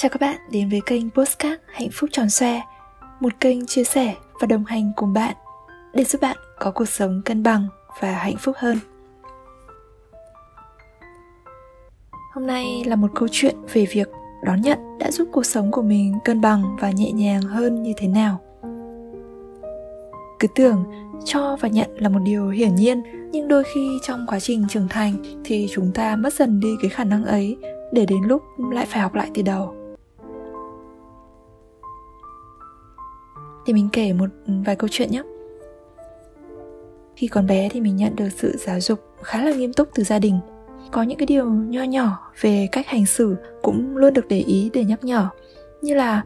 [0.00, 2.60] Chào các bạn đến với kênh Postcard Hạnh phúc tròn xoe,
[3.20, 5.36] Một kênh chia sẻ và đồng hành cùng bạn
[5.94, 7.68] Để giúp bạn có cuộc sống cân bằng
[8.00, 8.78] và hạnh phúc hơn.
[12.34, 14.08] Hôm nay là một câu chuyện về việc
[14.44, 17.92] đón nhận đã giúp cuộc sống của mình cân bằng và nhẹ nhàng hơn như
[17.96, 18.40] thế nào.
[20.38, 20.84] Cứ tưởng
[21.24, 23.02] cho và nhận là một điều hiển nhiên,
[23.32, 26.90] nhưng đôi khi trong quá trình trưởng thành thì chúng ta mất dần đi cái
[26.90, 27.56] khả năng ấy
[27.92, 28.42] để đến lúc
[28.72, 29.77] lại phải học lại từ đầu.
[33.68, 35.22] Thì mình kể một vài câu chuyện nhé.
[37.16, 40.04] Khi còn bé thì mình nhận được sự giáo dục khá là nghiêm túc từ
[40.04, 40.40] gia đình.
[40.90, 44.70] Có những cái điều nho nhỏ về cách hành xử cũng luôn được để ý,
[44.72, 45.28] để nhắc nhở.
[45.82, 46.22] Như là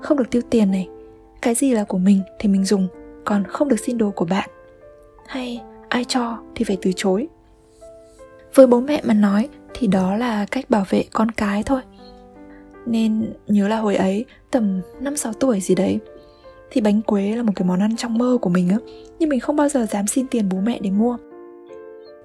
[0.00, 0.88] không được tiêu tiền này,
[1.42, 2.88] cái gì là của mình thì mình dùng,
[3.24, 4.50] còn không được xin đồ của bạn.
[5.26, 7.28] Hay ai cho thì phải từ chối.
[8.54, 11.80] Với bố mẹ mà nói thì đó là cách bảo vệ con cái thôi.
[12.86, 16.00] Nên nhớ là hồi ấy tầm 5-6 tuổi gì đấy
[16.74, 18.76] thì bánh quế là một cái món ăn trong mơ của mình á,
[19.18, 21.16] nhưng mình không bao giờ dám xin tiền bố mẹ để mua.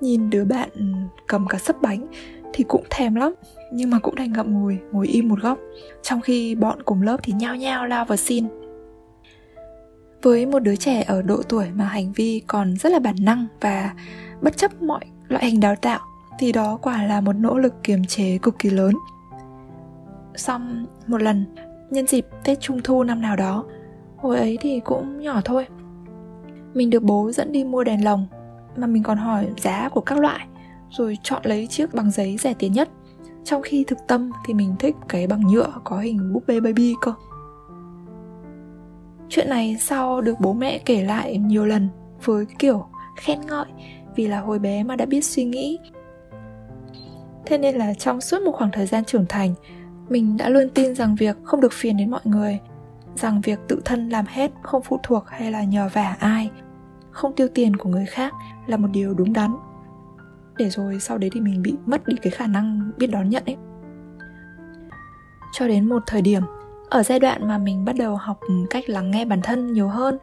[0.02, 0.84] Nhìn đứa bạn ừ,
[1.28, 2.08] cầm cả sấp bánh
[2.54, 3.34] thì cũng thèm lắm,
[3.72, 5.60] nhưng mà cũng đành ngậm ngùi, ngồi im một góc.
[6.02, 8.46] Trong khi bọn cùng lớp thì nhao nhao lao vào xin.
[10.22, 13.48] Với một đứa trẻ ở độ tuổi mà hành vi còn rất là bản năng
[13.62, 13.94] và
[14.42, 16.00] bất chấp mọi loại hình đào tạo,
[16.40, 18.94] thì đó quả là một nỗ lực kiềm chế cực kỳ lớn.
[20.36, 21.46] Xong, một lần,
[21.90, 23.66] nhân dịp tết trung thu năm nào đó
[24.22, 25.66] hồi ấy thì cũng nhỏ thôi.
[26.74, 28.28] Mình được bố dẫn đi mua đèn lồng,
[28.76, 30.48] mà mình còn hỏi giá của các loại,
[30.90, 32.90] rồi chọn lấy chiếc bằng giấy rẻ tiền nhất.
[33.44, 36.94] Trong khi thực tâm thì mình thích cái bằng nhựa có hình búp bê baby
[37.02, 37.14] cơ.
[39.30, 41.90] Chuyện này sau được bố mẹ kể lại nhiều lần
[42.24, 43.66] với kiểu khen ngợi
[44.16, 45.80] vì là hồi bé mà đã biết suy nghĩ.
[47.46, 49.54] Thế nên là trong suốt một khoảng thời gian trưởng thành,
[50.10, 52.60] mình đã luôn tin rằng việc không được phiền đến mọi người
[53.22, 56.52] rằng việc tự thân làm hết không phụ thuộc hay là nhờ vả ai
[57.12, 58.34] không tiêu tiền của người khác
[58.68, 59.56] là một điều đúng đắn.
[60.58, 63.44] Để rồi sau đấy thì mình bị mất đi cái khả năng biết đón nhận
[63.46, 63.58] ấy.
[65.54, 66.44] Cho đến một thời điểm
[66.90, 68.40] ở giai đoạn mà mình bắt đầu học
[68.70, 70.18] cách lắng nghe bản thân nhiều hơn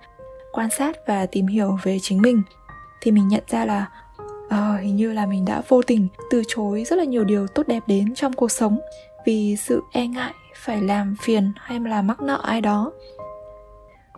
[0.53, 2.43] quan sát và tìm hiểu về chính mình
[3.01, 3.89] thì mình nhận ra là
[4.47, 7.69] uh, hình như là mình đã vô tình từ chối rất là nhiều điều tốt
[7.69, 8.81] đẹp đến trong cuộc sống
[9.27, 12.93] vì sự e ngại phải làm phiền hay là mắc nợ ai đó.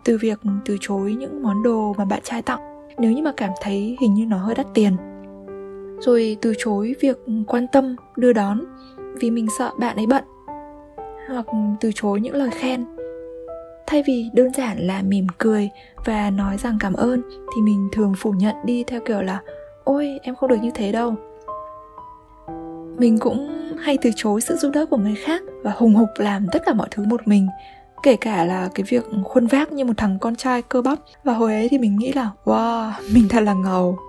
[0.03, 3.49] Từ việc từ chối những món đồ mà bạn trai tặng, nếu như mà cảm
[3.61, 4.97] thấy hình như nó hơi đắt tiền.
[5.99, 7.17] Rồi từ chối việc
[7.47, 8.63] quan tâm, đưa đón,
[9.19, 10.23] vì mình sợ bạn ấy bận.
[11.29, 11.45] Hoặc
[11.79, 12.85] từ chối những lời khen.
[13.87, 15.69] Thay vì đơn giản là mỉm cười
[16.05, 17.21] và nói rằng cảm ơn,
[17.55, 19.41] thì mình thường phủ nhận đi theo kiểu là,
[19.83, 21.15] ôi, em không được như thế đâu.
[22.97, 23.49] Mình cũng
[23.81, 26.73] hay từ chối sự giúp đỡ của người khác và hùng hục làm tất cả
[26.73, 27.47] mọi thứ một mình.
[28.03, 30.99] Kể cả là cái việc khuôn vác như một thằng con trai cơ bắp.
[31.23, 33.99] Và hồi ấy thì mình nghĩ là, wow, mình thật là ngầu.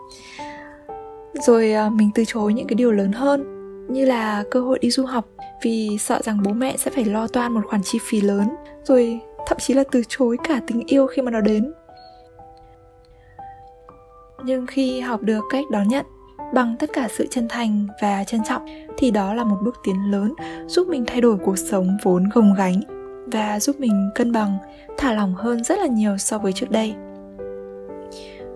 [1.35, 3.45] Rồi à, mình từ chối những cái điều lớn hơn,
[3.93, 5.25] như là cơ hội đi du học,
[5.63, 8.49] vì sợ rằng bố mẹ sẽ phải lo toan một khoản chi phí lớn.
[8.85, 11.73] Rồi, thậm chí là từ chối cả tình yêu khi mà nó đến.
[14.45, 16.07] Nhưng khi học được cách đón nhận
[16.55, 18.67] bằng tất cả sự chân thành và trân trọng,
[18.99, 20.35] thì đó là một bước tiến lớn
[20.67, 22.81] giúp mình thay đổi cuộc sống vốn gồng gánh
[23.33, 24.59] và giúp mình cân bằng,
[24.99, 26.95] thả lỏng hơn rất là nhiều so với trước đây.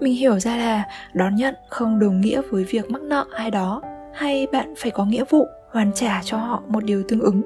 [0.00, 0.84] Mình hiểu ra là
[1.15, 3.82] đón nhận không đồng nghĩa với việc mắc nợ ai đó,
[4.15, 7.43] hay bạn phải có nghĩa vụ hoàn trả cho họ một điều tương ứng,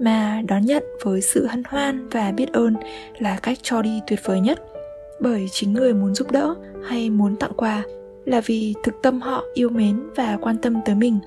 [0.00, 2.76] mà đón nhận với sự hân hoan và biết ơn
[3.18, 4.58] là cách cho đi tuyệt vời nhất.
[5.20, 6.54] Bởi chính người muốn giúp đỡ
[6.88, 7.82] hay muốn tặng quà
[8.26, 11.18] là vì thực tâm họ yêu mến và quan tâm tới mình.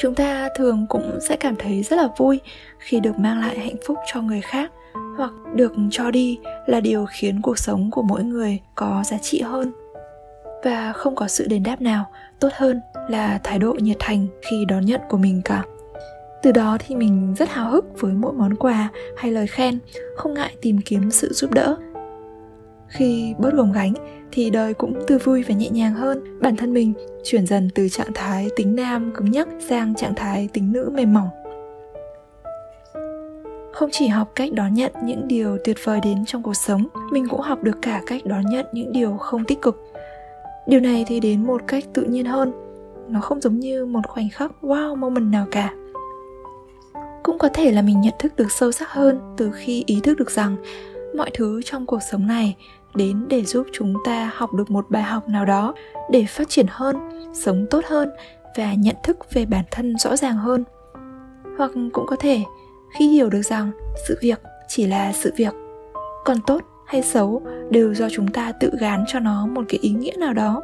[0.00, 2.40] Chúng ta thường cũng sẽ cảm thấy rất là vui
[2.78, 4.72] khi được mang lại hạnh phúc cho người khác
[5.16, 9.40] hoặc được cho đi là điều khiến cuộc sống của mỗi người có giá trị
[9.40, 9.72] hơn.
[10.64, 12.06] Và không có sự đền đáp nào
[12.40, 15.64] tốt hơn là thái độ nhiệt thành khi đón nhận của mình cả.
[16.42, 19.78] Từ đó thì mình rất hào hức với mỗi món quà hay lời khen,
[20.16, 21.76] không ngại tìm kiếm sự giúp đỡ
[22.88, 23.94] khi bớt gồng gánh
[24.32, 26.40] thì đời cũng tươi vui và nhẹ nhàng hơn.
[26.40, 26.92] Bản thân mình
[27.24, 31.14] chuyển dần từ trạng thái tính nam cứng nhắc sang trạng thái tính nữ mềm
[31.14, 31.28] mỏng.
[33.72, 37.28] Không chỉ học cách đón nhận những điều tuyệt vời đến trong cuộc sống, mình
[37.28, 39.82] cũng học được cả cách đón nhận những điều không tích cực.
[40.66, 42.52] Điều này thì đến một cách tự nhiên hơn.
[43.08, 45.74] Nó không giống như một khoảnh khắc wow moment nào cả.
[47.22, 50.18] Cũng có thể là mình nhận thức được sâu sắc hơn từ khi ý thức
[50.18, 50.56] được rằng
[51.16, 52.56] mọi thứ trong cuộc sống này
[52.94, 55.74] đến để giúp chúng ta học được một bài học nào đó
[56.10, 56.96] để phát triển hơn,
[57.34, 58.10] sống tốt hơn
[58.56, 60.64] và nhận thức về bản thân rõ ràng hơn.
[61.58, 62.42] Hoặc cũng có thể,
[62.98, 63.70] khi hiểu được rằng
[64.08, 65.54] sự việc chỉ là sự việc,
[66.24, 69.90] còn tốt hay xấu đều do chúng ta tự gán cho nó một cái ý
[69.90, 70.62] nghĩa nào đó,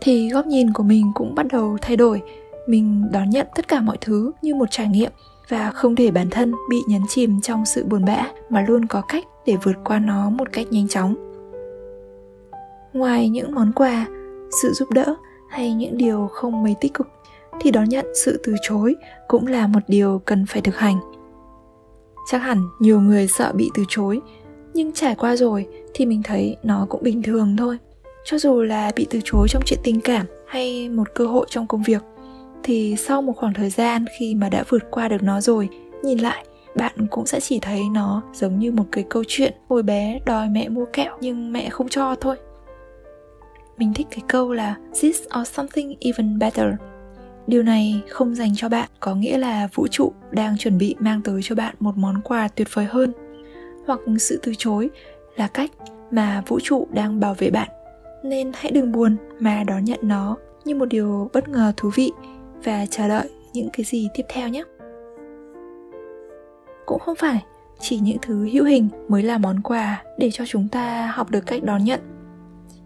[0.00, 2.22] thì góc nhìn của mình cũng bắt đầu thay đổi.
[2.66, 5.10] Mình đón nhận tất cả mọi thứ như một trải nghiệm
[5.48, 9.02] và không để bản thân bị nhấn chìm trong sự buồn bã mà luôn có
[9.08, 11.14] cách để vượt qua nó một cách nhanh chóng.
[12.92, 14.06] Ngoài những món quà,
[14.62, 15.14] sự giúp đỡ
[15.50, 17.08] hay những điều không mấy tích cực
[17.60, 18.94] thì đón nhận sự từ chối
[19.28, 20.96] cũng là một điều cần phải thực hành.
[22.30, 24.20] Chắc hẳn nhiều người sợ bị từ chối,
[24.74, 27.78] nhưng trải qua rồi thì mình thấy nó cũng bình thường thôi.
[28.24, 31.66] Cho dù là bị từ chối trong chuyện tình cảm hay một cơ hội trong
[31.66, 32.02] công việc,
[32.62, 35.68] thì sau một khoảng thời gian khi mà đã vượt qua được nó rồi,
[36.02, 36.44] nhìn lại
[36.76, 40.48] bạn cũng sẽ chỉ thấy nó giống như một cái câu chuyện hồi bé đòi
[40.48, 42.36] mẹ mua kẹo nhưng mẹ không cho thôi.
[43.78, 46.66] Mình thích cái câu là, this or something even better.
[47.46, 51.20] Điều này không dành cho bạn, có nghĩa là vũ trụ đang chuẩn bị mang
[51.22, 53.12] tới cho bạn một món quà tuyệt vời hơn.
[53.86, 54.90] Hoặc sự từ chối
[55.36, 55.70] là cách
[56.10, 57.68] mà vũ trụ đang bảo vệ bạn.
[58.22, 62.12] Nên hãy đừng buồn mà đón nhận nó như một điều bất ngờ thú vị
[62.64, 64.62] và chờ đợi những cái gì tiếp theo nhé
[66.86, 67.44] cũng không phải,
[67.80, 71.46] chỉ những thứ hữu hình mới là món quà để cho chúng ta học được
[71.46, 72.00] cách đón nhận.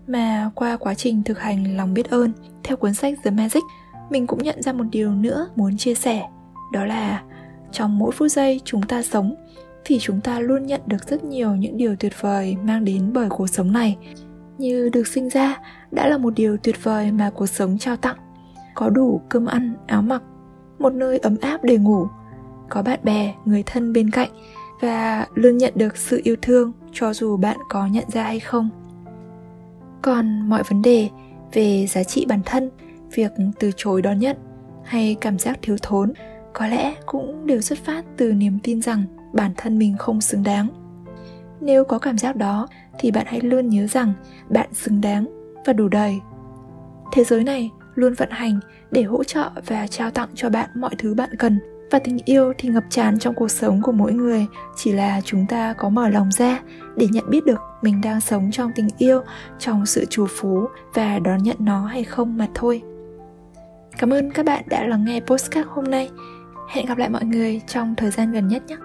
[0.07, 2.33] Mà qua quá trình thực hành lòng biết ơn,
[2.65, 3.63] theo cuốn sách The Magic,
[4.11, 6.29] mình cũng nhận ra một điều nữa muốn chia sẻ.
[6.73, 7.23] Đó là,
[7.73, 9.35] trong mỗi phút giây chúng ta sống,
[9.85, 13.29] thì chúng ta luôn nhận được rất nhiều những điều tuyệt vời mang đến bởi
[13.29, 13.97] cuộc sống này.
[14.59, 15.59] Như được sinh ra
[15.91, 18.17] đã là một điều tuyệt vời mà cuộc sống trao tặng.
[18.75, 20.23] Có đủ cơm ăn, áo mặc,
[20.79, 22.07] một nơi ấm áp để ngủ
[22.69, 24.31] có bạn bè, người thân bên cạnh
[24.81, 28.71] và luôn nhận được sự yêu thương cho dù bạn có nhận ra hay không.
[30.03, 31.09] Còn mọi vấn đề
[31.53, 32.71] về giá trị bản thân,
[33.15, 34.37] việc từ chối đón nhận
[34.85, 36.13] hay cảm giác thiếu thốn
[36.53, 40.43] có lẽ cũng đều xuất phát từ niềm tin rằng bản thân mình không xứng
[40.43, 40.69] đáng.
[41.61, 42.69] Nếu có cảm giác đó
[42.99, 44.13] thì bạn hãy luôn nhớ rằng
[44.49, 45.27] bạn xứng đáng
[45.67, 46.21] và đủ đầy.
[47.13, 48.61] Thế giới này luôn vận hành
[48.91, 51.59] để hỗ trợ và trao tặng cho bạn mọi thứ bạn cần
[51.91, 54.47] và tình yêu, thì ngập tràn trong cuộc sống của mỗi người.
[54.77, 56.61] Chỉ là chúng ta có mở lòng ra
[56.97, 59.23] để nhận biết được mình đang sống trong tình yêu,
[59.59, 62.83] trong sự trù phú và đón nhận nó hay không mà thôi.
[63.99, 66.11] Cảm ơn các bạn đã lắng nghe postcard hôm nay.
[66.69, 68.77] Hẹn gặp lại mọi người trong thời gian gần nhất nhé.